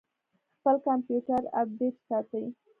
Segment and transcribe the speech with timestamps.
[0.57, 2.45] خپل کمپیوټر اپډیټ ساتئ؟